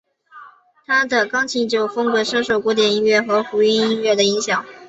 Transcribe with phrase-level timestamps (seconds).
[0.87, 4.65] 他的钢琴演奏风格深受古典音乐和福音音乐的影响。